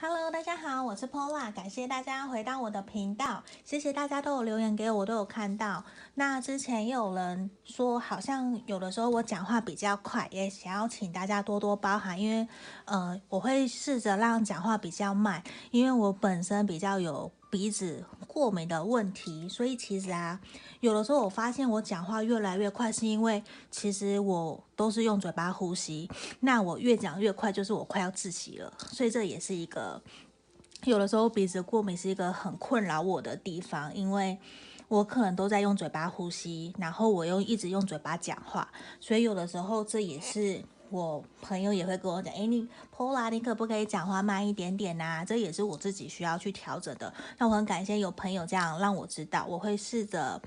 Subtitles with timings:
[0.00, 5.82] Hello，大家好，我是 Pola，感谢大家回到我的频道，谢谢大家都有留言给我，都有看到。
[6.14, 12.46] 那之前有人说，好像有的时候我讲话比较快，也想要请大家多多包涵，因为
[12.84, 15.42] 呃，我会试着让讲话比较慢，
[15.72, 20.38] 因为我本身比较有鼻子过敏的问题，所以其实啊，
[20.80, 26.08] 有的时候我发现我讲话越来越快，是因为其实我都是用嘴巴呼吸。
[26.40, 28.72] 那我越讲越快，就是我快要窒息了。
[28.92, 30.02] 所以这也是一个
[30.84, 34.38] 有的时候鼻子过敏是一个很困扰我的地方，因为
[34.88, 38.70] 我可能都在用嘴巴呼吸，然后我又一直用嘴巴讲话，
[39.00, 40.62] 所以有的时候这也是。
[40.90, 42.66] 我朋友也会跟我讲，哎，你
[42.96, 47.12] Pola，你可不可以讲话慢一点点呐、这也是我自己需要去调整的。
[47.36, 50.40] 那我很感谢有朋友这样让我知道，我会试着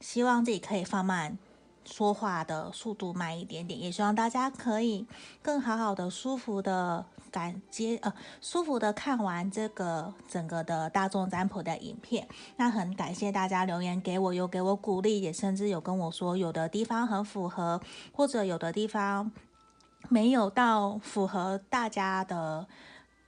[0.00, 1.38] 希望自己可以放慢
[1.84, 3.80] 说话的速度，慢一点点。
[3.80, 5.06] 也希望大家可以
[5.40, 12.26] 更好好的、舒服的感接呃，舒服的看完这个整个的大众占卜的影片。
[12.56, 17.80] 那很感谢大家留言给我，有给我鼓励，也甚至有跟我说有的地方很符合，
[18.12, 19.30] 或者有的地方。
[20.08, 22.66] 没有到符合大家的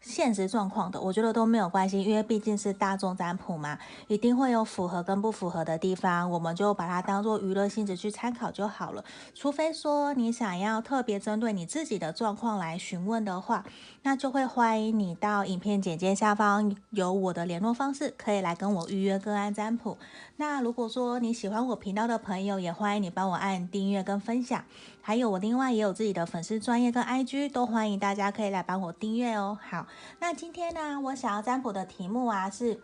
[0.00, 3.76] 现实状况的，我觉得都没有关系，因为毕竟是大众占卜嘛，
[4.06, 9.04] 一定会有符合跟不符合的地方，我们就把它当做娱乐性质去参考就好了。
[9.34, 13.64] 除非说你想要特别针对你自己的状况来询问的话，
[14.02, 19.98] 那就会欢迎你到影片简介下方有我的联络方式，可以来跟我预约个案占卜。
[20.36, 24.64] 那如果说你喜欢我频道的朋友，也欢迎你帮我按订阅跟分享。
[25.09, 29.59] 还有我另外也有自己的粉丝专业跟 IG，都欢迎大家可以来帮我订阅哦。
[29.59, 29.87] 好，
[30.20, 32.78] 那今天呢，我想要占卜的题目啊，是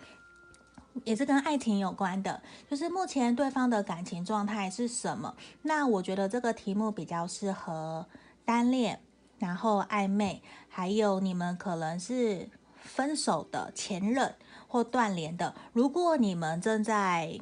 [1.05, 5.35] 也是跟爱情有关的，就是目前对方的感情状态是什么？
[5.61, 8.07] 那我觉得这个题目比较适合
[8.43, 8.99] 单恋，
[9.39, 14.35] 然后暧昧，还有你们可能是分手的前任
[14.67, 15.55] 或断联的。
[15.75, 17.39] 如果你们正在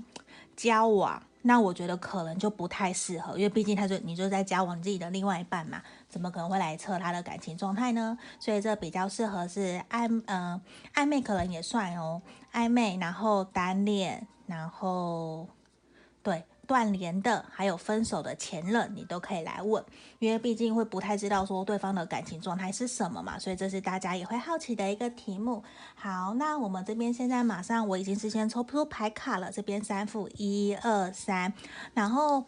[0.57, 1.23] 交往。
[1.43, 8.17] 那我觉得可能就不太适合，因为毕竟他就你就在交往自己的另外一半嘛，怎么可能会来测他的感情状态呢？
[8.39, 10.63] 所以这比较适合是暧嗯、呃、
[10.95, 12.23] 暧昧可能也算哦，
[12.53, 15.49] 暧昧，然后单恋，然后
[16.23, 16.45] 对。
[16.73, 19.85] 断联的，还有分手的前任，你都可以来问，
[20.21, 25.63] 因为毕竟会不太知道说对方的感情状态是什么嘛，所以这是大家也会好奇的一个题目。
[25.95, 31.53] 好，那我们这边现在马上，我已经事先抽出牌卡了，这边三副，一二三，
[31.93, 32.47] 然后。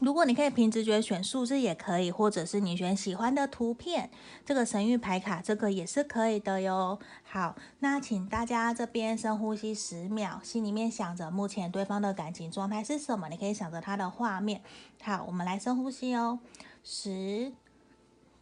[0.00, 4.10] 如果你可以凭直觉选数字也可以，或者是你选喜欢的图片，
[4.44, 6.98] 这个神諭牌卡这个也是可以的哟。
[7.24, 14.62] 好，那请大家这边深呼吸十秒，心里面想着目前对方的感情状态是什么，你可以想着他的画面。
[15.02, 16.38] 好，我们来深呼吸哦，
[16.84, 17.52] 十、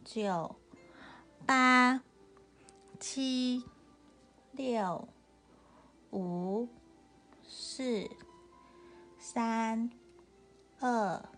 [0.05, 0.55] 九、
[1.45, 2.01] 八、
[2.99, 3.63] 七、
[4.51, 5.07] 六、
[6.11, 6.67] 五、
[7.47, 8.07] 四、
[9.17, 9.89] 三、
[10.79, 11.36] 二。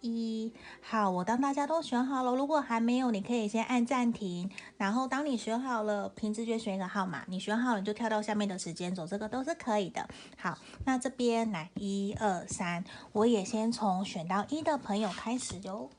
[0.00, 10.08] 一好，我当大家都选好了，如果还没有，你可以先按暂停，然后当你选好了，凭直觉选一个号码，你选好了就跳到下面的时间走，这个都是可以的。
[10.36, 15.90] 好，那这边来一二三，我也先从选到一的朋友开始哟。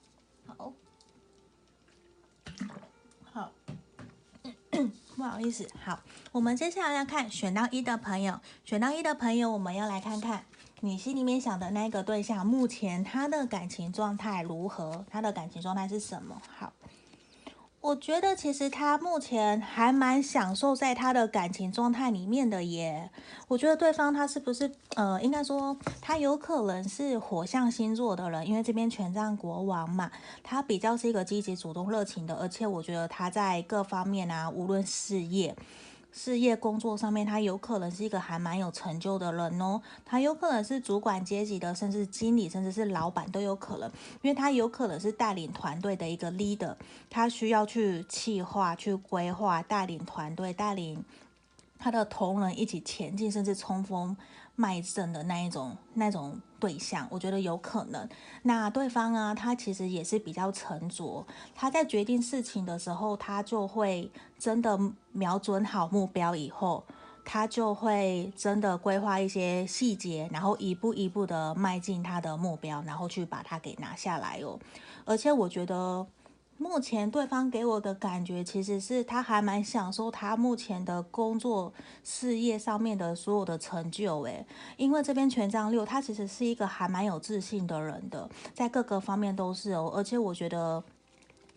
[0.47, 0.71] 好，
[3.33, 3.51] 好，
[5.17, 5.99] 不好意思，好，
[6.31, 10.45] 我们接下来要看选到一的朋友，选到一的朋友，我们要来看看。
[10.81, 15.03] 你心里面想的那个对象，目前他的感情状态如何？
[15.09, 16.41] 他的感情状态是什么？
[16.57, 16.71] 好，
[17.81, 23.09] 我觉得其实他目前还蛮享受在他的感情状态里面的耶。
[23.49, 30.09] 我觉得对方他是不是呃，应该说他有可能是火象星座的人，因为这边权杖国王嘛，
[30.41, 35.53] 他比较是一个积极、主动、热情的，而且我觉得他在各方面啊，无论事业。
[36.11, 39.81] 事业工作上面，他有可能是一个还蛮有成就的人哦。
[40.03, 43.89] 他有可能是主管阶级的，甚至经理，甚至是老板都有可能，
[44.21, 46.75] 因为他有可能是带领团队的一个 leader，
[47.09, 51.03] 他需要去企划、去规划、带领团队、带领
[51.77, 54.15] 他的同仁一起前进，甚至冲锋。
[54.55, 58.07] 卖肾的那一种那种对象，我觉得有可能。
[58.43, 61.25] 那对方啊，他其实也是比较沉着。
[61.55, 64.77] 他在决定事情的时候，他就会真的
[65.11, 66.83] 瞄准好目标，以后
[67.23, 74.59] 他就会真的规划一些细节，然后一步一步的迈进他的目标，然后去把它给拿下来哦。
[75.05, 76.05] 而且我觉得。
[76.61, 81.73] 目前对方给我的感觉，其实是他还蛮享受他目前的工作
[82.03, 84.45] 事业上面的所有的成就，诶，
[84.75, 90.83] 因为这边权杖六，他其实是一个还蛮有自信的人的，在各个方面都是哦，而且我觉得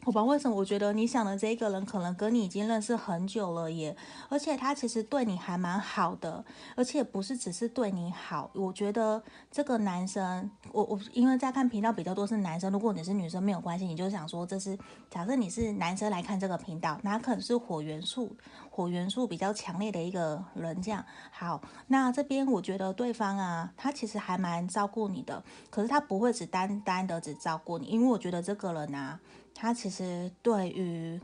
[0.05, 3.97] 我不知道为什么，我觉得你想的这个人可能跟你已经认识很久了耶，
[4.29, 6.45] 而且他其实对你还蛮好的，
[6.75, 8.51] 而且不是只是对你好。
[8.53, 14.77] 我觉得这个男生，我我因为在看频道比较多是男生，如果你是女生没有关系，你就想说这是
[15.09, 18.35] 假设你是男生来看这个频道，那可能是火元素，
[18.75, 21.05] 火元素比较强烈的一个人这样。
[21.31, 29.21] 好，那这边我觉得对方啊，他其实还蛮照顾你的，可是他不会只单单的只照顾你，因为我觉得这个人啊。
[29.55, 31.21] 他其实对于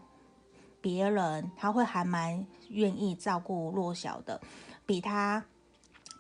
[0.82, 4.38] 别人，他会还蛮愿意照顾弱小的，
[4.84, 5.42] 比他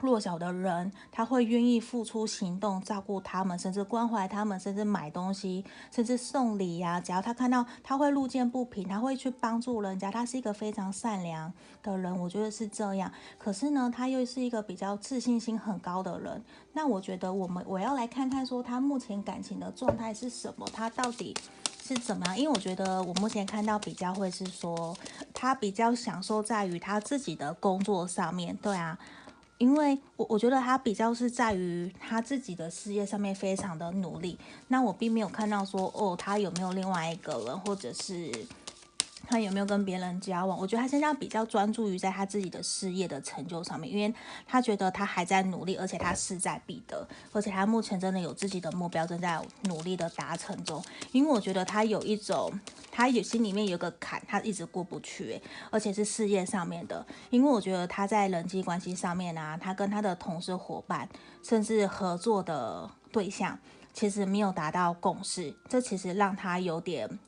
[0.00, 7.00] 弱小的人，他会愿意付出行动照顾他们，甚至关怀他们，甚至买东西，甚至送礼呀。
[7.00, 10.10] 只要他看到他会路见不平，他会去帮助人家。
[10.10, 11.52] 他是一个非常善良
[11.82, 13.10] 的人，我觉得是这样。
[13.38, 16.42] 可是呢，他又是一个比较自信心很高的人。
[16.72, 21.36] 那我觉得我们我要来看看说他目前感情的状态是什么，他到底。
[21.80, 22.38] 是怎么样？
[22.38, 24.94] 因为我觉得我目前看到比较会是说，
[25.32, 28.98] 他比较享受在于他自己的工作上面，对啊，
[29.58, 34.38] 因为我我觉得他比较是在于他自己的事业上面非常的努力。
[34.68, 38.32] 那我并没有看到说，哦，他有没有另外一个人，或者是。
[39.28, 40.58] 他有没有跟别人交往？
[40.58, 44.14] 我觉得他现在比较专注于在他自己的事业的成就上面，因为
[44.46, 50.82] 他觉得他还在努力，而且他势在必得，而且他目前真的有自己的目标，正在努力的达成中。
[51.12, 52.50] 因为我觉得他有一种，
[52.90, 55.38] 他有心里面有个坎，他一直过不去，
[55.70, 57.06] 而且是事业上面的。
[57.28, 61.06] 因为我觉得他在人际关系上面啊，他跟他的同事伙伴，
[61.42, 63.58] 甚至合作的对象，
[63.92, 67.18] 其实没有达到共识，这其实让他有点。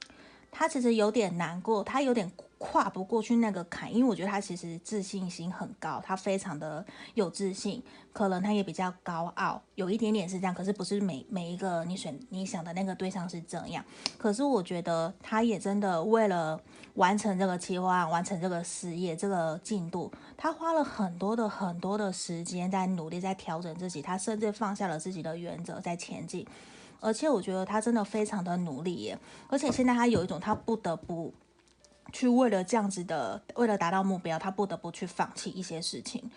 [0.51, 7.83] 他其实有点难过，他有点跨不过去那个坎，因为我觉得他其实自信心很高，他非常的有自信，
[8.13, 13.83] 可能他也比较高傲，有一点点是这样，可是不是每每一个你选你想的那个对象是这样。
[14.19, 16.61] 可是我觉得他也真的为了
[16.95, 26.47] 完成这个计划，完成这个事业这个进度，他花了很多的很多的时间在努力，在调整自己，他甚至放下了自己的原则在前进。
[27.01, 29.19] 而且我觉得他真的非常的努力耶，
[29.49, 31.33] 而且现在他有一种他不得不
[32.13, 36.31] 去为了这样子的，为了达到目标，他不得不去放弃一些事情。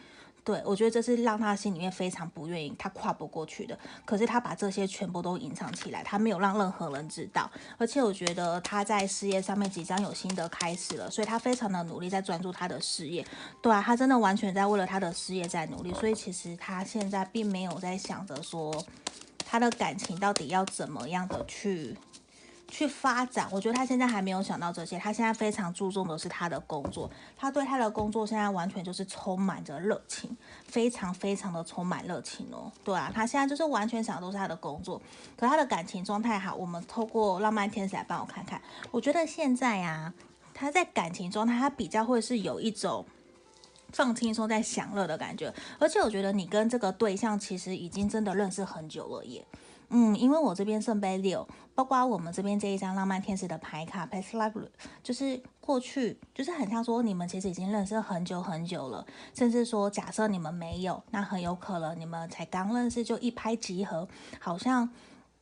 [0.46, 3.80] 对，我觉得这是让他心里面非常不愿意，他跨不过去的。
[4.04, 7.50] 可是他把这些全部都隐藏起来，他没有让任何人知道。
[7.78, 13.26] 而且我觉得他在事业上面即将有新的开始了，所以他非常的努力在专注他的事业。
[13.62, 18.84] 对啊，他真的完全在为了他的事业在努力，所以其实他现在并没有在想着说。
[19.54, 21.96] 他的感情到底要怎么样的去
[22.68, 23.48] 去发展？
[23.52, 27.08] 我觉得他现在还没有想到这些，他现在非常注重的是他的工作，
[27.38, 30.36] 他对他的工作现在完全就是充满着热情，
[30.66, 32.72] 非常非常的充满热情哦。
[32.84, 35.00] 对啊，他现在就是完全想的都是他的工作，
[35.38, 38.60] 可他的感情状态好，我们透过浪漫天使来帮我看看。
[38.90, 40.12] 我觉得现在呀，
[40.52, 43.06] 他在感情状态，他比较会是有一种。
[43.94, 49.46] 放轻松，在享乐的感觉，而且我觉得你跟这个对象其实已经真的认识很久了耶。
[49.90, 54.68] 嗯，因为我这边圣杯六，包括我们这边这一张浪漫天使的牌卡，Past Life，
[55.04, 59.06] 就是过去，就是很像说你们其实已经认识很久很久了，
[59.36, 64.08] 甚至说假设你们没有，那很有可能你们才刚认识就一拍即合，
[64.40, 64.90] 好像。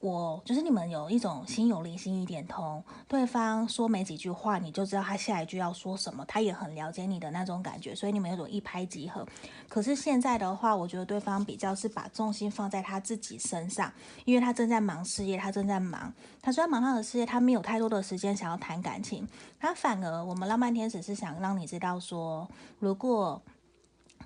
[0.02, 9.24] 我就是你们有一种心有灵犀一点通，对方说没几句话，你就知道他下一句要说什么，他也很了解你的那种感觉，所以你们有种一拍即合。
[9.70, 13.94] 可是现在的话，我觉得对方比较是把重心放在他自己身上，
[14.26, 16.12] 因为他正在忙事业，他正在忙，
[16.42, 19.28] 他虽然忙他的事业，他没有太多的时间想要谈感情，
[19.60, 22.50] 他反而我们浪漫天使是想让你知道说，
[22.80, 23.40] 如果。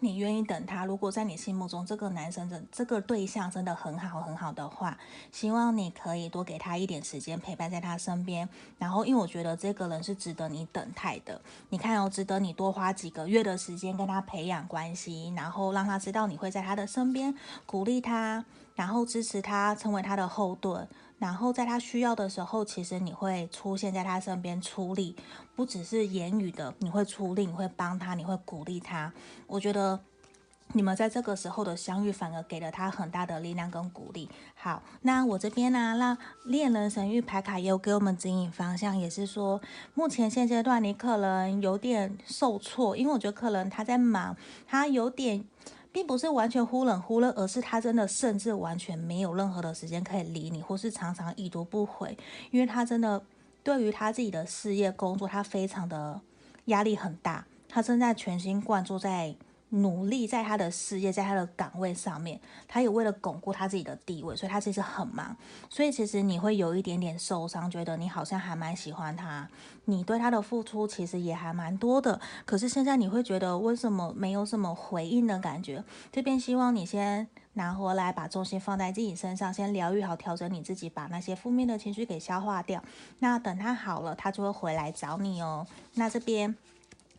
[0.01, 0.85] 你愿意等他？
[0.85, 4.97] 如果在你心目中这个男生的这个对象真的很好很好的话，
[5.31, 8.47] 希望你可以多给他一点时间陪伴在他身边。
[8.77, 11.41] 然后，因为我觉得这个人是值得你等待的。
[11.69, 17.33] 你看哦，值得你多花几个月的时间跟他培养关系，然后让他知道你会在他的身边
[17.65, 18.43] 鼓励他，
[18.75, 20.87] 然后支持他，成为他的后盾。
[21.17, 25.15] 然后在他需要的时候，其实你会出现在他身边出力，
[25.55, 29.13] 不只是言语的，你会出力，你会帮他，你会鼓励他。
[29.47, 29.99] 我觉得
[30.73, 34.29] 你们在这个时候的相遇，反而给了他很大的力量跟鼓励。
[34.55, 39.61] 好，那我这边呢，让恋人神域牌卡也有给我们指引方向，也是说，
[39.93, 44.35] 目前现阶段你可能有点受挫，因为我觉得可能他在忙，
[44.67, 45.45] 他有点。
[45.95, 52.17] 并不是完全忽冷忽热，而是他真的甚至完全没有任何的时间可以理你，或是常常已读不回，
[52.51, 53.23] 因为他真的
[53.63, 56.19] 对于他自己的事业工作，他非常的
[56.65, 59.33] 压力很大，他正在全心贯注在
[59.75, 65.35] 努力在他的事业，在他的岗位上面，他也为了巩固他自己的地位，所以他其实很忙。
[65.69, 69.49] 所以其实你会有一点点受伤，觉得你好像还蛮喜欢他，
[69.85, 72.21] 你对他的付出其实也还蛮多的。
[72.45, 75.83] 可是现在你会觉得为什么没有什么回应的感觉？
[76.11, 82.81] 这边希望你先拿回来，把重心放在自己身上，先疗愈好，调整你自己，把那些负面的情绪给消化掉。
[83.19, 85.67] 那等他好了，他就会回来找你哦。
[85.95, 86.55] 那这边。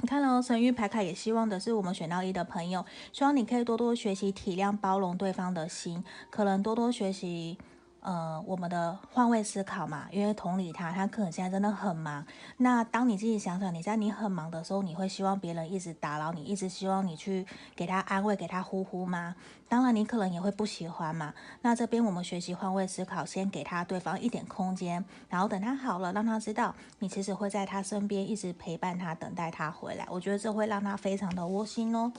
[0.02, 7.56] 你看哦神谕牌卡，也希望的是我们选到一的朋友，希望你可以多多学习体谅、包容对方的心，可能多多学习。
[8.06, 12.24] 呃，我们的换位思考嘛，因为同理他，他可能现在真的很忙。
[12.58, 17.44] 那当你自己想想，你在你很忙的时候，你会希望别人一直打扰你，一直希望你去
[17.74, 19.34] 给他安慰，给他呼呼吗？
[19.68, 21.34] 当然，你可能也会不喜欢嘛。
[21.62, 30.06] 那这边我们学习换位思考，先给他对方一点空间，然后等他好了，让他知道你其实会在他身边一直陪伴他，等待他回来。
[30.08, 32.12] 我觉得这会让他非常的窝心哦。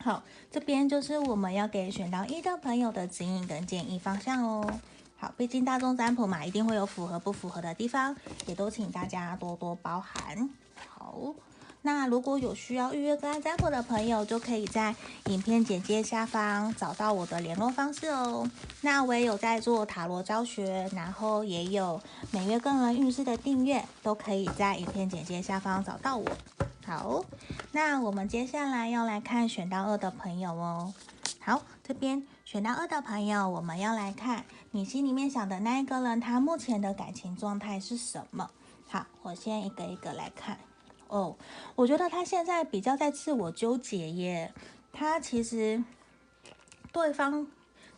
[0.00, 4.66] 好，这边就是我们要给选到一的朋友的指引跟建议方向哦。
[5.22, 10.50] 好，毕竟大众占卜嘛，一定会有符合不符合的地方，也都请大家多多包涵。
[10.88, 11.32] 好，
[11.82, 18.50] 那如果有需要预约个案占卜的朋友，就可以在影片简介下方找到我的联络方式哦。
[18.80, 22.02] 那我也有在做塔罗教学，然后也有
[22.32, 26.26] 每月个人运势的订阅，都可以在影片简介下方找到我。
[26.84, 27.24] 好，
[27.70, 30.92] 那我们接下来要来看选到二的朋友哦。
[31.38, 38.50] 好，这边选到二的朋友，我们要来看你心里面想的那一个人，他目前的感情状态是什么？
[38.86, 40.58] 好，我先一个一个来看。
[41.08, 41.34] 哦，
[41.74, 44.52] 我觉得他现在比较在自我纠结耶。
[44.92, 45.82] 他其实
[46.92, 47.46] 对方，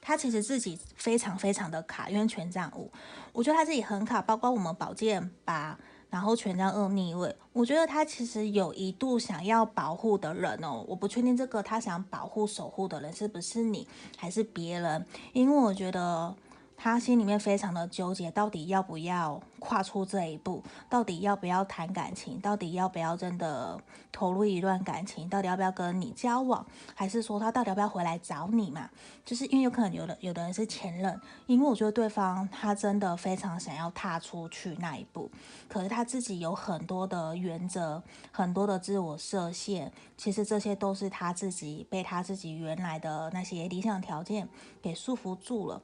[0.01, 2.93] 他其实自己非常非常的卡，因为权杖五，
[3.33, 5.77] 我觉得他自己很卡，包括我们宝剑八。
[6.15, 13.85] 然后权杖二逆位，我觉得他其实有一度想要保护的人哦，我不确定这个他想保护守护的人是不是你
[14.17, 16.33] 还是别人，因为我觉得。
[16.77, 20.63] 他心里面非常的纠结，到底要不要跨出这一步？
[20.91, 22.39] 到底要不要谈感情？
[22.41, 23.81] 到底要不要真的
[24.13, 25.27] 投入一段感情？
[25.29, 26.67] 到底要不要跟你交往？
[26.95, 28.91] 还是说他到底要不要回来找你嘛？
[29.25, 35.31] 就是因为有可能有的有的人是前任，因为我觉得对方他真的非常想要踏出去那一步，
[35.69, 44.47] 可是他自己有很多的原则，很多的自我设限，其实这些都是他自己被他自己原来的那些理想条件
[44.83, 45.81] 给束缚住了。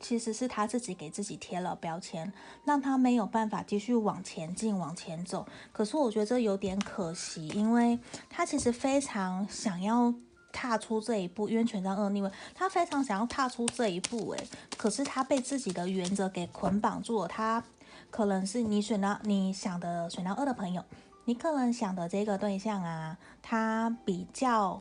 [0.00, 2.32] 其实是他自己给自己贴了标签，
[2.64, 5.46] 让他没有办法继续往前进、往前走。
[5.72, 7.98] 可是我觉得这有点可惜，因为
[8.28, 10.12] 他其实非常想要
[10.52, 17.28] 踏出这一步，因为权杖二逆位，他非常想要踏出这一步，诶，可是他被自己的原则给捆绑住了。
[17.28, 17.62] 他
[18.10, 20.84] 可能是你选到你想的选到二的朋友，
[21.24, 24.80] 你可能想的这个对象啊，他比较。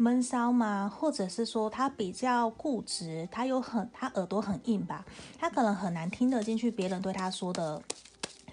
[0.00, 0.88] 闷骚吗？
[0.88, 5.04] 或者是说他比较固执，他有很他耳朵很硬吧，
[5.36, 7.82] 他可能很难听得进去别人对他说的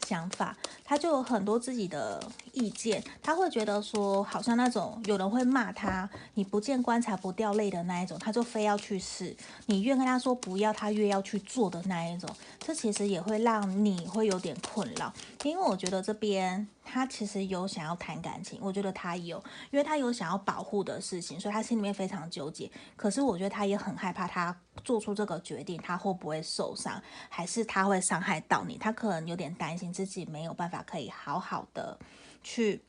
[0.07, 2.19] 想法，他就有很多自己的
[2.51, 9.37] 意见，他会觉得说好像那种有人会骂他，你不见棺材不掉泪的那一种，他就非要去试，
[9.67, 12.27] 你越跟他说不要，他越要去做的那一种，
[12.59, 16.67] 这其实也会让你会有点困扰，因为我觉得这边。
[16.85, 22.71] 他其实有想要谈感情，我觉得他有，因为他有想要保护的事情，所以他心里面非常纠结。
[22.95, 28.77] 可是我觉得他也很害怕，他做出这个决定，他会不会受伤，还是他会伤害到你？
[28.77, 31.97] 他可能有点担心自己没有办法可以好好的
[32.43, 32.81] 去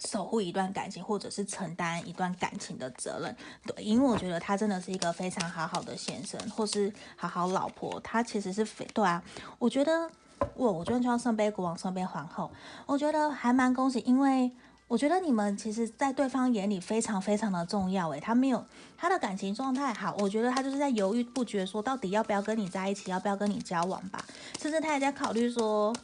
[0.00, 3.36] 守护一段感情，或者是承担一段感情的责任。
[3.66, 8.00] 对，因为我觉得他真的是一个非常好好的先生，或是好好老婆。
[8.00, 9.22] 他其实是非对啊，
[9.58, 10.10] 我觉得。
[10.54, 12.50] 我我昨天就要圣杯国王、圣杯皇后，
[12.86, 14.50] 我觉得还蛮恭喜，因为
[14.88, 18.08] 我觉得你们其实，在对方眼里非常非常的重要。
[18.08, 18.64] 诶，他没有
[18.96, 24.24] 他的感情状态好，我觉得他就是在犹豫不决，说到底要不要跟你在一起，要不要跟你交往吧。
[24.58, 25.94] 甚至他也在考虑说，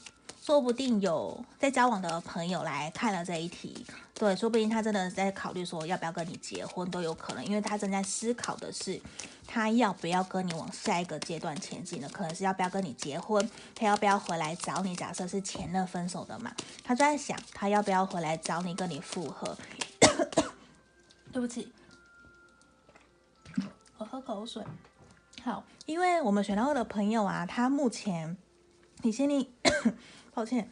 [0.44, 3.86] 说不定有在交往的朋友来看了这一题。
[4.12, 9.00] 对，说不定他真的在考虑说要不要跟你结婚都有可能，因为他正在思考的是
[9.46, 14.94] 他要不要跟你往下一个阶段前进的，可能是要不要跟你结婚，他要不要回来找你。
[14.94, 19.56] 假设是前任分手的嘛，他就在想他要不要回来找你跟你复合。
[21.32, 21.72] 对不起，
[23.96, 24.62] 我喝口水。
[25.42, 28.36] 好，因为我们选到的朋友啊，他目前
[29.00, 29.50] 你心里
[30.34, 30.68] 抱歉，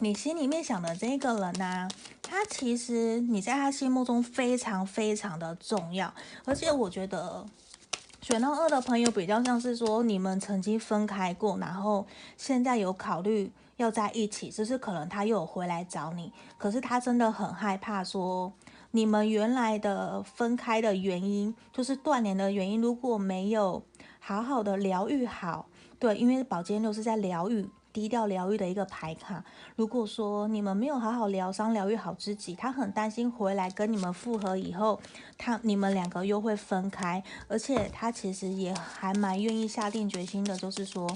[0.00, 1.88] 你心里面想的这个人呢、
[2.20, 6.12] 他其实你在他心目中非常非常的重要，
[6.44, 7.46] 而且我觉得
[8.20, 12.04] 选到二的朋友比较像是说你们曾经分开过，然后
[12.36, 18.52] 现在有考虑要在一起，只是可能他又有回来找你，可是他真的很害怕说
[18.90, 23.84] 你们原来的分开的原因，就是断联的原因，如果没有
[24.18, 25.66] 好好的疗愈好，
[26.00, 27.68] 对，因为宝剑六是在疗愈。
[27.92, 29.44] 低调疗愈的一个牌卡。
[29.76, 35.00] 如果说你们没有好好疗伤、疗愈好自己，他很担心回来跟你们复合以后，
[35.36, 41.08] 他你们两个又会分开，而且他其实也还蛮愿意下定决心的，就是说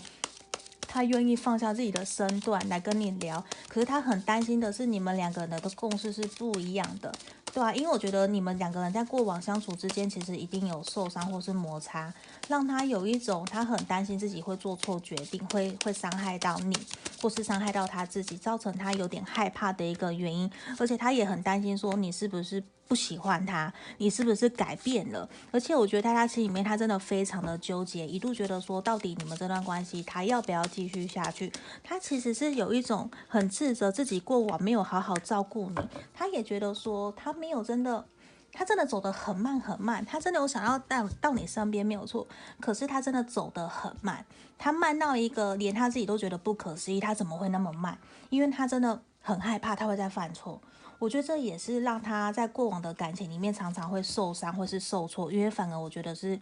[0.87, 3.43] 他愿意放下自己的身段来跟你聊。
[3.69, 7.12] 可是他很担心的是，你们两个人的共识是不一样的。
[7.54, 12.12] 对啊，因为我觉得你们两个人在过往相处之间，其实一定有受伤或是摩擦，
[12.49, 16.76] 让他有一种他很担心自己会做错决定，会会伤害到你，
[17.23, 22.62] 或是伤害到他自己，造成他有点害怕的一个原因，而且他也很担心说你是不是。
[22.87, 25.29] 不喜欢他，你是不是改变了？
[25.50, 31.53] 而且我觉得在他心里面，他真的非常的纠结，一度觉得说，到底你们这段关系，他要不要继续下去？
[31.83, 35.76] 他其实是有一种很自责自己过往没有好好照顾你，
[36.12, 38.05] 他也觉得说，他没有真的，
[38.53, 42.26] 他真的走得很慢很慢，他真的有想要到到你身边没有错，
[42.61, 44.25] 可是他真的走得很慢，
[44.59, 47.99] 他慢到一个连他自己都觉得不可思议，他怎么会那么慢？
[48.29, 50.61] 因为他真的很害怕他会再犯错。
[50.99, 56.41] 我觉得这也是让他在过往的感情里面常常会受伤或是受挫，因为反而我觉得是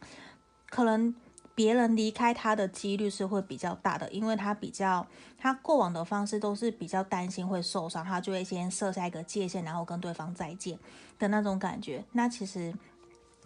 [0.70, 1.14] 可能
[1.54, 5.06] 别人离开他的几率是会比较大的，因为他比较
[5.38, 10.78] 他过往的方式都是比较担心会受伤，他就会先设下一个界限，然后跟对方再见
[11.18, 12.04] 的那种感觉。
[12.12, 12.72] 那其实。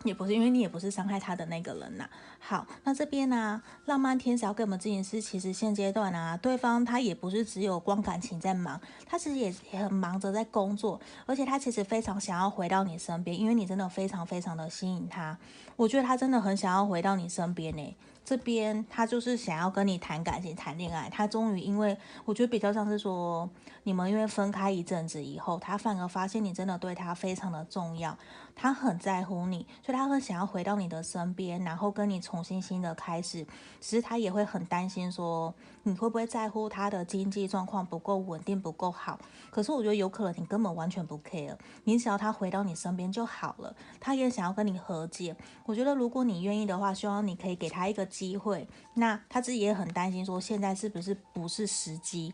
[0.05, 15.37] 也不是，因为你也不是伤害他的那个人呐、好，那这边呢、浪漫天使要给我们咨询师，其实现阶段啊，对方他也不是只有光感情在忙，他其实也也很忙着在工作，而且他其实非常想要回到你身边，因为你真的非常非常的吸引他。
[15.75, 17.97] 我觉得他真的很想要回到你身边呢。
[18.25, 21.09] 这边他就是想要跟你谈感情、谈恋爱。
[21.09, 23.49] 他终于，因为我觉得比较像是说，
[23.87, 28.19] 你们因为分开一阵子以后，他反而发现你真的对他非常的重要，
[28.57, 33.47] 他很在乎你，所以他会想要回到你的身边，然后跟你重新新的开始。
[33.81, 39.21] 其实他也会很担心说，你会不会在乎他的经济状况不够稳定、不够好？
[39.53, 43.73] 可是我觉得有可能你根本完全不 care，你只要他回到你身边就好了。
[44.01, 45.37] 他也想要跟你和解。
[45.65, 48.05] 我觉得如果你愿意的话，希望你可以给他一个。
[48.07, 52.33] 机会，那他自己也很担心，说现在是不是不是时机？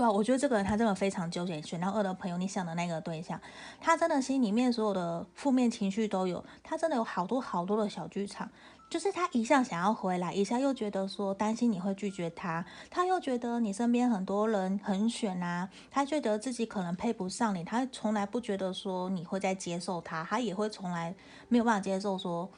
[0.00, 1.60] 对，我觉得这个人他真的非常纠结。
[1.60, 3.38] 选到二的朋友，你想的那个对象，
[3.78, 8.50] 他真的心里面所有的负面情绪都有，他真的有好多好多的小剧场，
[8.88, 21.14] 就是他一下想要回来，一下又觉得说担心你会拒绝他，他又觉得你身边很多人很选啊，他觉得自己可能配不上你，他从来不觉得说你会再接受他，他也会从来
[21.48, 22.48] 没有办法接受说。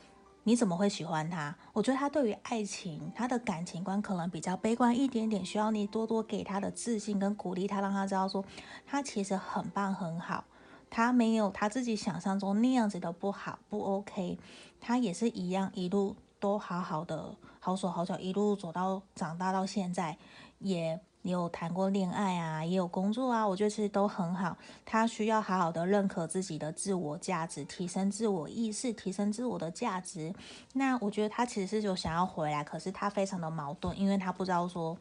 [0.44, 1.56] 你怎么会喜欢他？
[1.72, 8.44] 我觉得他对于爱情，他的感情观可能比较悲观一点点，需要你多多给他的自信跟鼓励他，让他知道说
[8.86, 10.44] 他其实很棒很好，
[10.90, 14.38] 他没有他自己想象中那样子的不好不 OK，
[14.80, 20.18] 他也是一样一路都好好的好手好脚，一路走到长大到现在
[20.58, 21.00] 也。
[21.22, 24.56] 你有谈过恋爱啊，也有工作啊，我觉得其实都很好。
[24.84, 30.34] 他需要好好的认可自己的自我价值，提升自我意识，提升自我的价值。
[30.72, 34.98] 那我觉得他其实是有想要回来，可是他非常的矛盾，因为他不知道说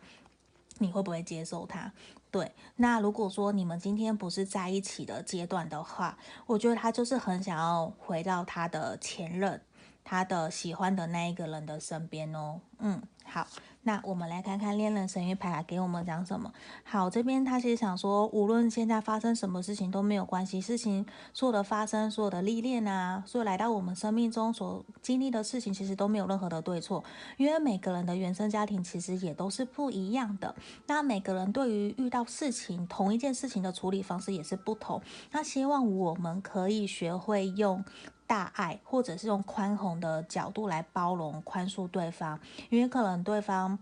[0.77, 1.91] 你会不会接受他。
[2.29, 9.59] 对，那如果说你们今天不是在一起的阶段的话，我觉得他就是很想要回到他的前任，
[10.03, 12.61] 他的喜欢的那一个人的身边哦。
[12.77, 13.47] 嗯，好。
[13.83, 16.53] 那我们来看看恋人神諭牌给我们讲什么。
[16.83, 27.03] 好，这边他其实想说，无论现在发生什么事情都没有关系，事情所有的发生，所有的历练啊，所有来到我们生命中所经历的事情，其实都没有任何的对错，
[27.37, 30.53] 因为每个人的原生家庭其实也都是不一样的。
[30.85, 35.01] 那每个人对于遇到事情，同一件事情的处理方式也是不同。
[35.31, 37.83] 那希望我们可以学会用。
[38.31, 42.39] 大爱，或者是用宽宏的角度来包容、宽恕对方，
[42.69, 43.77] 因为可能对方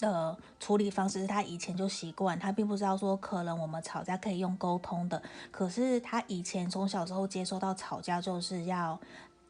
[0.00, 8.98] 的处理方式是他以前就习惯，他并不知道说可能我们吵架可以用沟通的，可是他以前从小时候接受到吵架就是要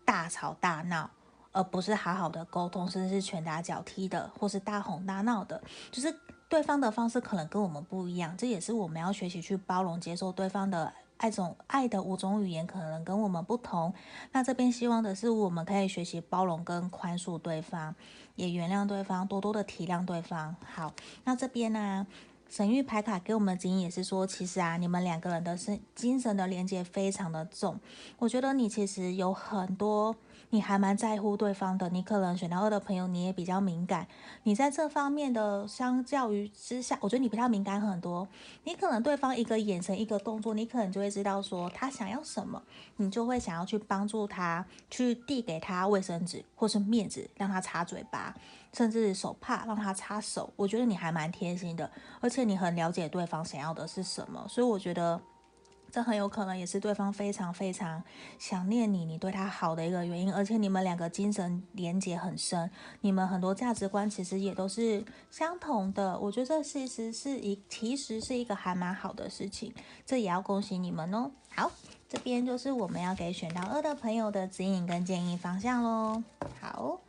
[0.04, 1.09] 大吵大闹，
[1.52, 5.59] 而不是好好的沟通，甚至是拳打脚踢的，或是大吼大闹的，
[5.90, 6.14] 就是
[6.46, 10.92] 对方的方式可能跟我们不一样，这也是我们要学习去包容、接受对方的。
[11.20, 13.92] 爱种爱的五种语言可能跟我们不同，
[14.33, 17.94] 那这边希望的是我们可以学习包容跟宽恕对方，
[18.37, 20.56] 也原谅对方，多多的体谅对方。
[20.64, 20.90] 好，
[21.24, 22.06] 那这边呢、
[22.48, 27.78] 神域牌卡给我们的指引也是说，其实啊，你们两个人的身精神的连接非常的重，
[28.18, 30.16] 我觉得你其实有很多
[30.50, 31.88] 你还蛮在乎对方的。
[31.90, 34.06] 你可能选到二的朋友，你也比较敏感。
[34.42, 38.28] 你在这方面的，相较于之下，我觉得你比较敏感很多。
[38.64, 42.62] 你可能对方一个眼神、一个动作，你可能就会知道说他想要什么，
[42.96, 48.34] 你就会想要去帮助他，去递给他卫生纸或是面纸，让他擦嘴巴，
[48.72, 50.52] 甚至手帕让他擦手。
[50.56, 55.20] 我觉得你还蛮贴心的，而且你很了解对方想要的是什么，所以我觉得。
[55.90, 58.03] 这很有可能也是对方非常非常
[58.38, 66.18] 想念你，你对他好的一个原因，而且你们两个精神连结很深，你们很多价值观其实也都是相同的。
[66.18, 69.74] 我觉得这其实是一，其实是一个还蛮好的事情，
[70.07, 71.31] 这也要恭喜你们哦。
[71.55, 71.70] 好，
[72.09, 76.22] 这边就是我们要给选到二的朋友的指引跟建议方向喽。
[76.61, 77.00] 好。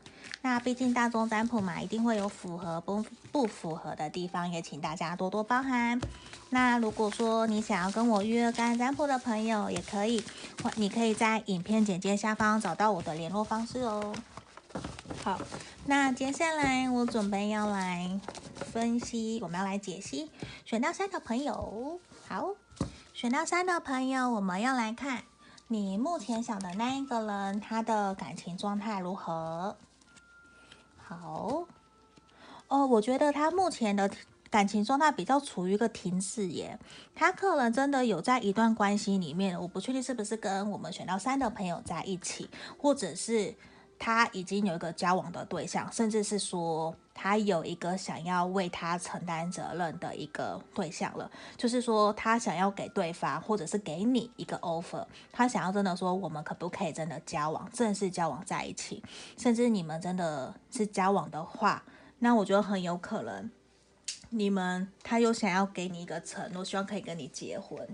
[0.43, 6.01] 那毕竟大众占卜嘛，一定会有符合不不符合的地方，也请大家多多包涵。
[6.49, 10.23] 那如果说你想要跟我预约干占卜的朋友，也可以，
[10.75, 14.13] 你可以在影片简介下方找到我的联络方式哦。
[15.23, 15.39] 好，
[15.85, 18.19] 那接下来我准备要来
[18.55, 20.31] 分析，我们要来解析
[20.65, 21.99] 选到三的朋友。
[22.27, 22.55] 好，
[23.13, 25.23] 选到三的朋友，我们要来看
[25.67, 29.77] 你目前想的那一个人，他的感情状态如何？
[31.15, 31.67] 好，
[32.67, 34.09] 哦，我觉得他目前的
[34.49, 36.79] 感情状态比较处于一个停滞耶，
[37.13, 43.55] 他可能真的有在一段关系里面，我不确定是不是跟我们选到三的朋友在一起，或者是。
[44.03, 51.29] 他已经有一个交往的对象，甚至是说他有一个想要为他承担责任的一个对象了。
[51.55, 59.03] 就是说，他想要给对方，或者是给你一个 offer，他想要真的说，我们可不可以真的交往，正式交往在一起？
[59.37, 61.83] 甚至你们真的是交往的话，
[62.17, 63.51] 那我觉得很有可能，
[64.31, 67.87] 你们他又想要给你一个承诺，希望可以跟你结婚。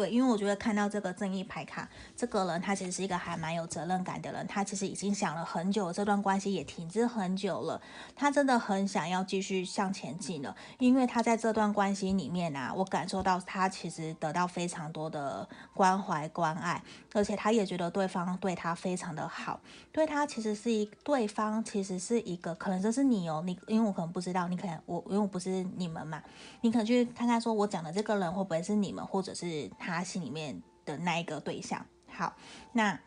[0.00, 1.86] 对，因为我觉得看到这个正义牌卡，
[2.16, 7.78] 这个人他其实是一个还蛮有责任感的人，他其实已经想了很久，这段关系也停滞很久了，
[8.16, 16.82] 他真的很想要继续向前进了，因为他在这段关系里面啊，我感受到他其实得到非常多的关怀关爱，
[17.12, 19.60] 而且他也觉得对方对他非常的好，
[19.92, 26.22] 对他其实是一对方其实是一个，可能这是你哦，你因为我可能不知道，你可能我因为我不是你们嘛，
[26.62, 29.50] 你可能去看看说我讲的这个人会不会是你们，或者是。
[29.78, 32.34] 他他心里面的那一个对象，好，
[32.72, 32.98] 那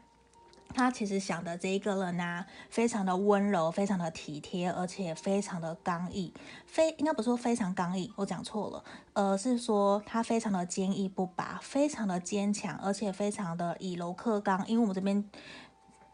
[0.75, 6.33] 他其实想的这一个人呢、非常的温柔，非常的体贴，而且非常的刚毅，
[6.65, 14.67] 非应该不是说非常刚毅，我讲错了，而是说他非常的坚毅不拔，非常的坚强，而且非常的以柔克刚。
[14.67, 15.23] 因为我们这边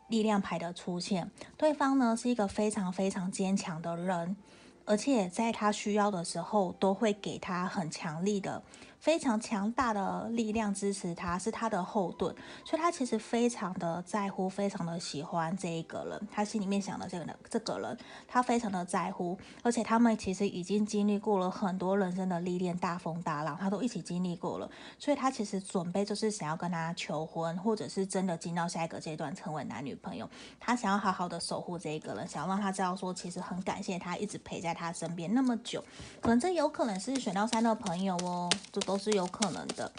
[0.10, 4.36] 力量牌的出现，对方呢是一个非常非常坚强的人，
[4.84, 8.62] 而且在他需要的时候，都会给他很强力的。
[9.00, 12.36] 非常强大的力量支持他，是他的后盾，
[12.66, 16.28] 所以他其实非常的在乎，非常的喜欢这一个人。
[16.30, 24.70] 他心里面想的这个人，这个人他非常的在乎，而且他们其实已经经历过了很多人生的历练，大风大浪，他都一起经历过了。
[24.98, 30.30] 所以他其实准备就是想要跟他求婚，或者是真的进到下一个阶段，成为男女朋友。
[30.60, 35.82] 他想要好好的守护这一个人，想要让他知道说，其实很感谢他一直陪在他身边那么久。
[36.20, 38.50] 可能这有可能是选到三的朋友哦，
[38.89, 39.91] 都是有可能的，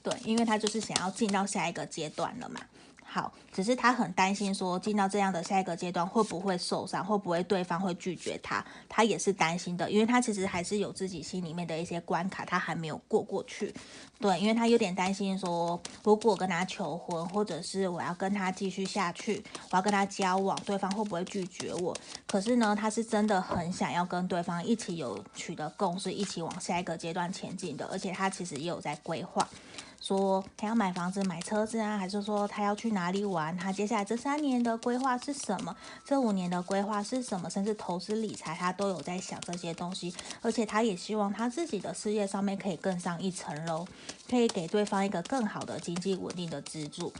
[0.00, 2.60] 对，因为他就是想要进到下一个阶段了嘛。
[3.14, 13.72] 好，只是他很担心说进到这样的下一个阶段会不会受伤，会不会对方会拒绝他，他也是担心的，因为他其实还是有自己心里面的一些关卡，他还没有过过去。
[14.18, 21.96] 对，因为他有点担心说，如果跟他求婚，或者是我要跟他继续下去，我要跟他交往，对方会不会拒绝我？
[22.26, 29.48] 可是呢，他是真的很想要跟对方一起有取得共识，一起往下一个阶段前进的，而且他其实也有在规划。
[30.04, 33.56] 说他要买房子、买车子啊，还是说他要去哪里玩？
[33.56, 35.74] 他接下来这三年的规划是什么？
[36.04, 37.48] 这五年的规划是什么？
[37.48, 40.14] 甚至投资理财，他都有在想这些东西。
[40.42, 43.86] 而且他也希望他自己的事业上面可以更上一层楼，
[44.28, 47.10] 可以给对方一个更好的经济稳定的支柱。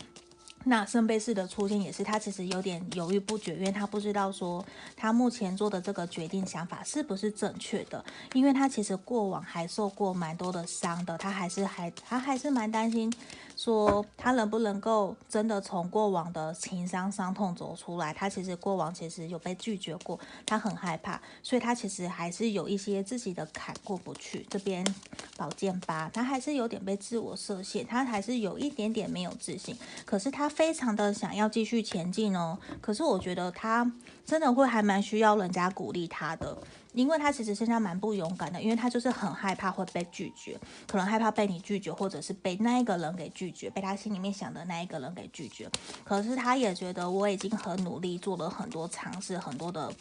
[0.65, 4.65] 那圣杯四的出现也是他其实有点犹豫不决，因为他不知道说
[4.97, 13.13] 他目前做的这个决定想法是不是正确的，因为他其实过往还受过蛮多的伤的，他还是还他还是蛮担心。
[13.57, 18.13] 说他能不能够真的从过往的情伤伤痛走出来？
[18.13, 24.45] 他其实过往其实有被拒绝过，他很害怕，所以他其实还是有一些自己的坎过不去。
[24.51, 24.85] 这边
[25.37, 29.77] 宝剑八，他还是有点被自我设限，他还是有一点点没有自信。
[30.05, 32.59] 可是他非常的想要继续前进哦。
[32.81, 33.91] 可是我觉得他
[34.25, 36.57] 真的会还蛮需要人家鼓励他的。
[36.95, 45.69] 因为他其实现在蛮不勇敢的，因为他就是很害怕会被拒绝，可能害怕被你拒绝，或者是被那一个人给拒绝，被他心里面想的那一个人给拒绝。
[46.05, 49.93] 可是他也觉得我已经很努力，做了很多尝试，很多的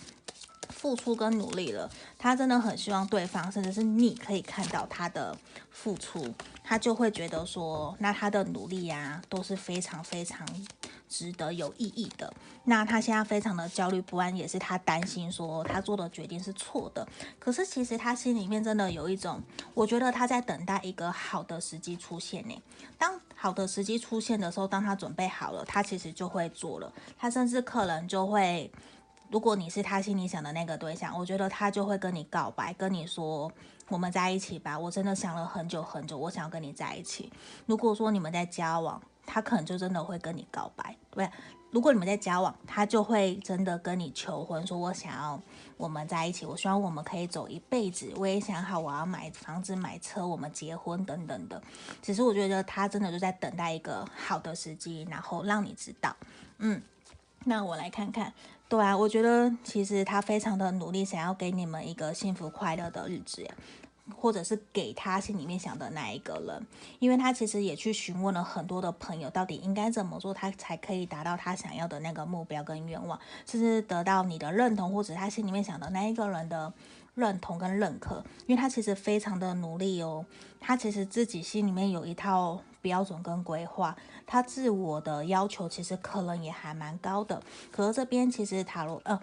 [0.83, 1.89] 付出跟努力了。
[2.19, 5.33] 他真的很希望对方，甚至是你可以看到他的
[5.71, 10.45] 付出，他就会觉得说，那他的努力呀、啊，都是非常非常。
[11.09, 12.33] 值得有意义的。
[12.63, 17.07] 那他现在非常的焦虑不安，也是他担心说他做的决定是错的。
[17.37, 19.39] 可是其实他心里面真的有一种，
[19.75, 22.59] 我觉得他在等待一个好的时机出现呢。
[22.97, 26.91] 当好的时机出现的时候，当他准备好了，他其实就会做了。
[27.15, 28.71] 他甚至可能就会，
[29.33, 33.51] 如果你是他心里想的那个对象，我觉得他就会跟你告白，跟你说
[33.89, 34.79] 我们在一起吧。
[34.79, 37.29] 我真的想了很久很久，我想要跟你在一起。
[37.65, 39.01] 如果说你们在交往。
[39.25, 41.29] 他可能就真的会跟你告白，对。
[41.71, 45.41] 如果你们在交往，他就会真的跟你求婚，说我想要
[45.77, 48.11] 我们在一起，我希望我们可以走一辈子。
[48.17, 51.63] 我也想好我要买房子、买车，我们结婚等等的。
[52.01, 56.13] 只是我觉得他真的就在等待一个好的时机，然后让你知道。
[56.57, 56.81] 嗯，
[57.45, 58.33] 那我来看看。
[58.67, 63.53] 对啊，我觉得其实他非常的努力，想要给你们一个幸福快乐的日子呀。
[64.17, 66.67] 或者是给他心里面想的那一个人，
[66.99, 76.73] 因为他其实也去询问了很多的朋友，到底应该怎么做，他才可以达到他想要的那个目标跟愿望，甚至得到你的认同，或者他心里面想的那一个人的
[77.15, 78.21] 认同跟认可。
[78.45, 80.25] 因为他其实非常的努力哦，
[80.59, 87.41] 他其实自己心里面有一套标准跟规划，他自我的要求其实可能也还蛮高的。
[87.71, 89.19] 可是这边其实塔罗，呃。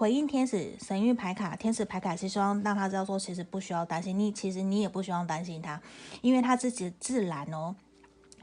[0.00, 5.78] 回应天使神谕牌卡，天使牌卡是希望让他知道说，其实不需要担心你，其实你也不需要担心他，
[6.22, 7.76] 因为他自己自然哦。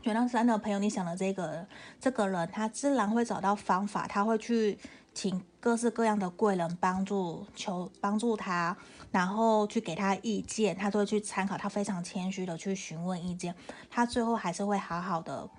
[0.03, 1.65] 选到三的朋友，你想的这个
[1.99, 4.77] 这个人，他自然会找到方法，他会去
[5.17, 8.77] 请各式各样的贵人帮助，求帮助他，
[9.09, 13.55] 然后去给他意见，他都会去参考，他非常谦虚的去询问意见，
[13.89, 15.49] 他最后还是会好好的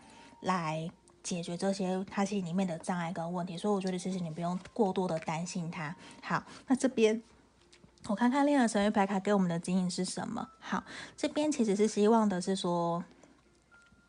[0.43, 0.89] 来。
[1.21, 5.95] 解决这些他心里面的障碍跟问题，所以我觉得其实你不用过多的担心他。
[6.23, 7.21] 好，那这边
[8.07, 10.49] 我看看恋人神域牌卡给我们的指引是什么？
[10.59, 10.85] 好，
[11.17, 13.05] 这边其实是希望的是说，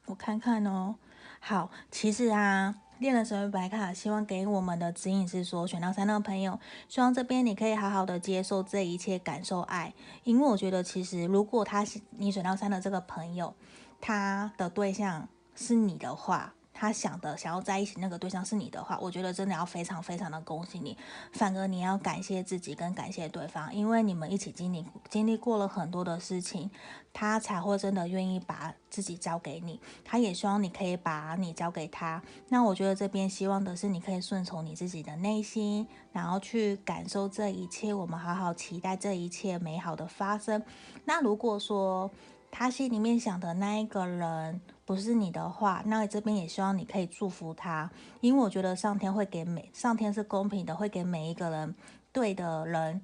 [0.06, 0.96] 我看看哦。
[1.42, 6.60] 好，其实啊，恋人神諭牌卡希望给我们的指引是说，选到三的朋友，
[6.90, 9.94] 希望这边你可以好好的接受这一切，感受爱。
[10.26, 13.54] 因为我觉得其实如果他是你选到三的这个朋友，
[14.02, 16.54] 他的对象是你的话。
[16.80, 20.98] 他想的想要在一起那个对象是你的话，我觉得真的要非常非常的恭喜你。
[21.34, 26.72] 反而你要感谢自己跟感谢对方，因为你们一起经历经历过了很多的事情，
[27.12, 29.82] 他才会真的愿意把自己交给你。
[30.06, 32.24] 他也希望你可以把你交给他。
[32.48, 37.94] 那我觉得这边希望的是你可以顺从你自己的内心，然后去感受这一切。
[37.94, 40.64] 我们好好期待这一切美好的发生。
[41.04, 42.10] 那如果说
[42.50, 51.76] 他心里面想的那一个人，不是你的话，那这边也希望你可以祝福他，因为我觉得上天会给每，上天是公平的，会给每一个人
[52.12, 53.00] 对的人。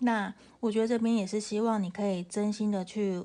[0.00, 3.24] 那我觉得这边也是希望你可以真心的去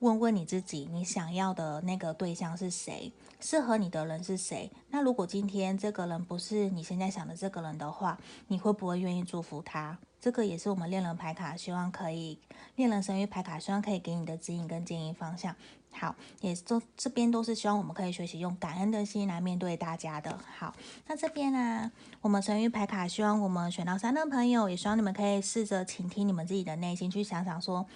[0.00, 3.10] 问问你自己，你想要的那个对象是谁，
[3.40, 4.70] 适合你的人是谁。
[4.90, 9.96] 那如果今天这个人不是你现在想的这个人的话，你会不会愿意祝福他？
[10.20, 12.38] 这个也是我们恋人牌卡希望可以，
[12.76, 15.54] 恋人神諭牌卡希望可以给你的指引跟建议方向。
[15.94, 20.38] 好，也都这边都是希望我们可以学习用感恩的心来面对大家的。
[20.58, 20.74] 好，
[21.06, 27.86] 那这边呢、我们神諭牌卡希望我们选到三的朋友，也希望你们可以试着倾听你们自己的内心，去想想说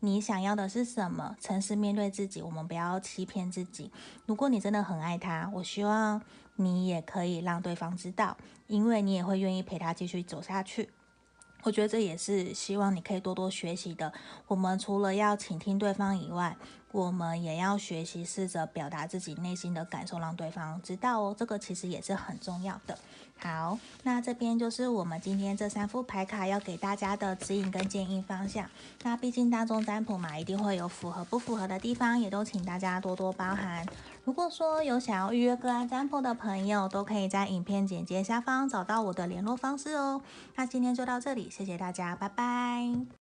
[0.00, 3.90] 你想要的是什么，诚实面对自己，我们不要欺骗自己。
[4.26, 6.20] 如果你真的很爱他，我希望
[6.56, 10.90] 你也可以让对方知道，因为你也会愿意陪他继续走下去。
[11.62, 14.12] 我觉得这也是希望你可以多多学习的。
[14.46, 16.56] 我们除了要倾听对方以外，
[16.96, 21.36] 我们也要学习试着表达自己内心的感受，让对方知道哦。
[21.38, 22.98] 这个其实也是很重要的。
[23.38, 28.66] 好，那这边就是我们今天这三副牌卡要给大家的指引跟建议方向。
[29.02, 33.86] 那毕竟大众占卜嘛，一定会有符合不符合的地方，也都请大家多多包涵。
[34.24, 40.22] 如果说有想要预约个案占卜的朋友，都可以在影片简介下方找到我的联络方式哦。
[40.54, 43.25] 那今天就到这里，谢谢大家，拜拜。